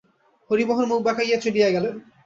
[0.49, 1.95] হরিমোহন মুখ বাঁকাইয়া চলিয়া গেলেন।